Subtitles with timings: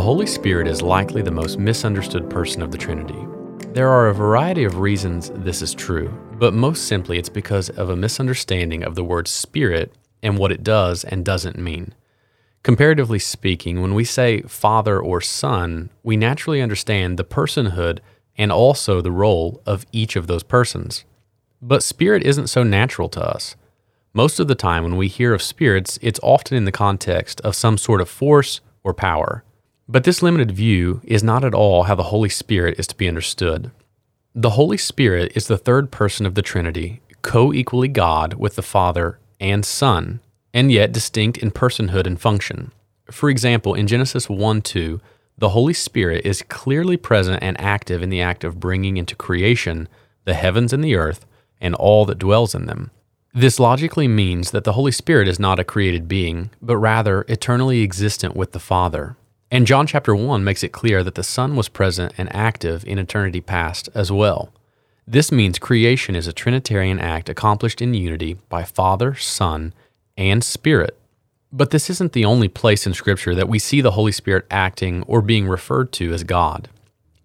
[0.00, 3.26] Holy Spirit is likely the most misunderstood person of the Trinity.
[3.74, 7.90] There are a variety of reasons this is true, but most simply it's because of
[7.90, 11.94] a misunderstanding of the word Spirit and what it does and doesn't mean.
[12.62, 17.98] Comparatively speaking, when we say Father or Son, we naturally understand the personhood
[18.36, 21.04] and also the role of each of those persons.
[21.60, 23.56] But Spirit isn't so natural to us.
[24.14, 27.54] Most of the time, when we hear of spirits, it's often in the context of
[27.54, 29.44] some sort of force or power.
[29.88, 33.08] But this limited view is not at all how the Holy Spirit is to be
[33.08, 33.70] understood.
[34.34, 38.62] The Holy Spirit is the third person of the Trinity, co equally God with the
[38.62, 40.20] Father and Son,
[40.54, 42.72] and yet distinct in personhood and function.
[43.10, 45.00] For example, in Genesis 1 2,
[45.36, 49.88] the Holy Spirit is clearly present and active in the act of bringing into creation
[50.24, 51.26] the heavens and the earth
[51.60, 52.90] and all that dwells in them.
[53.34, 57.82] This logically means that the Holy Spirit is not a created being, but rather eternally
[57.82, 59.16] existent with the Father.
[59.52, 62.98] And John chapter 1 makes it clear that the Son was present and active in
[62.98, 64.50] eternity past as well.
[65.06, 69.74] This means creation is a Trinitarian act accomplished in unity by Father, Son,
[70.16, 70.98] and Spirit.
[71.52, 75.02] But this isn't the only place in Scripture that we see the Holy Spirit acting
[75.02, 76.70] or being referred to as God.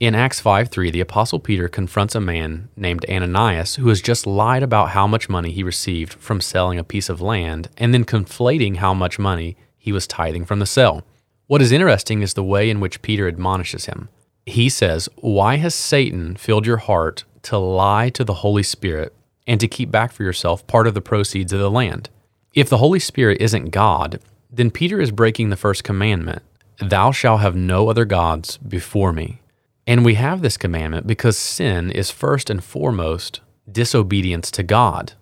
[0.02, 4.28] In Acts 5 3, the Apostle Peter confronts a man named Ananias who has just
[4.28, 8.04] lied about how much money he received from selling a piece of land and then
[8.04, 11.06] conflating how much money he was tithing from the sale.
[11.48, 14.10] What is interesting is the way in which Peter admonishes him.
[14.46, 19.16] He says, Why has Satan filled your heart to lie to the Holy Spirit
[19.48, 22.10] and to keep back for yourself part of the proceeds of the land?
[22.54, 24.20] If the Holy Spirit isn't God,
[24.52, 26.44] then Peter is breaking the first commandment
[26.80, 29.42] Thou shalt have no other gods before me.
[29.88, 33.40] And we have this commandment because sin is first and foremost
[33.72, 35.14] disobedience to God.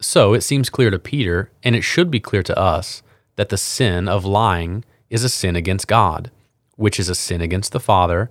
[0.00, 3.02] So it seems clear to Peter, and it should be clear to us,
[3.36, 6.30] that the sin of lying is a sin against God,
[6.76, 8.30] which is a sin against the Father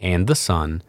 [0.00, 0.82] and the Son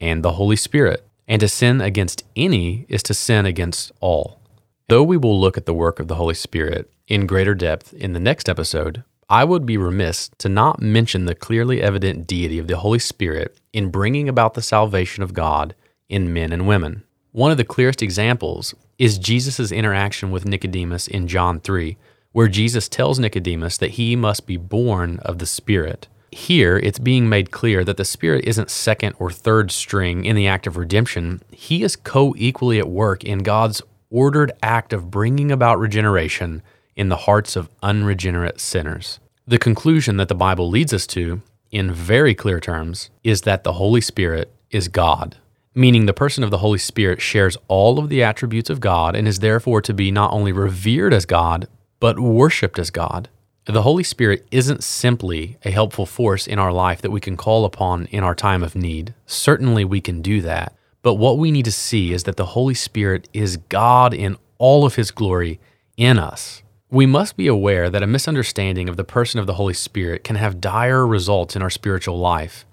[0.00, 1.04] and the Holy Spirit.
[1.26, 4.40] And to sin against any is to sin against all.
[4.88, 8.14] Though we will look at the work of the Holy Spirit in greater depth in
[8.14, 12.66] the next episode, I would be remiss to not mention the clearly evident deity of
[12.66, 15.74] the Holy Spirit in bringing about the salvation of God
[16.08, 17.02] in men and women.
[17.32, 21.98] One of the clearest examples is Jesus' interaction with Nicodemus in John 3,
[22.38, 26.06] where Jesus tells Nicodemus that he must be born of the Spirit.
[26.30, 30.46] Here, it's being made clear that the Spirit isn't second or third string in the
[30.46, 31.42] act of redemption.
[31.50, 36.62] He is co equally at work in God's ordered act of bringing about regeneration
[36.94, 39.18] in the hearts of unregenerate sinners.
[39.44, 43.72] The conclusion that the Bible leads us to, in very clear terms, is that the
[43.72, 45.38] Holy Spirit is God,
[45.74, 49.26] meaning the person of the Holy Spirit shares all of the attributes of God and
[49.26, 51.66] is therefore to be not only revered as God,
[52.00, 53.28] but worshiped as God.
[53.66, 57.64] The Holy Spirit isn't simply a helpful force in our life that we can call
[57.64, 59.14] upon in our time of need.
[59.26, 60.72] Certainly we can do that.
[61.02, 64.86] But what we need to see is that the Holy Spirit is God in all
[64.86, 65.60] of his glory
[65.96, 66.62] in us.
[66.90, 70.36] We must be aware that a misunderstanding of the person of the Holy Spirit can
[70.36, 72.64] have dire results in our spiritual life.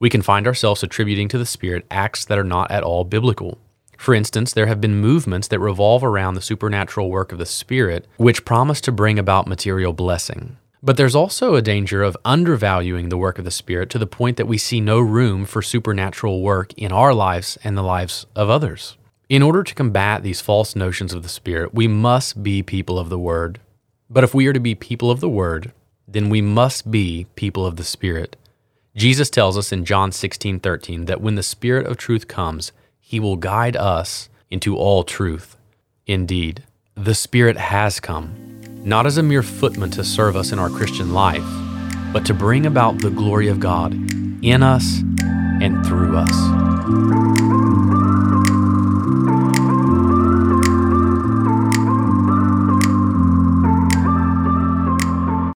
[0.00, 3.58] We can find ourselves attributing to the Spirit acts that are not at all biblical.
[4.00, 8.06] For instance, there have been movements that revolve around the supernatural work of the Spirit,
[8.16, 10.56] which promise to bring about material blessing.
[10.82, 14.38] But there's also a danger of undervaluing the work of the Spirit to the point
[14.38, 18.48] that we see no room for supernatural work in our lives and the lives of
[18.48, 18.96] others.
[19.28, 23.10] In order to combat these false notions of the Spirit, we must be people of
[23.10, 23.60] the Word.
[24.08, 25.72] But if we are to be people of the Word,
[26.08, 28.34] then we must be people of the Spirit.
[28.96, 32.72] Jesus tells us in John 16 13 that when the Spirit of truth comes,
[33.10, 35.56] he will guide us into all truth.
[36.06, 36.62] Indeed,
[36.94, 38.36] the Spirit has come,
[38.84, 41.42] not as a mere footman to serve us in our Christian life,
[42.12, 43.94] but to bring about the glory of God
[44.44, 45.00] in us
[45.60, 47.39] and through us.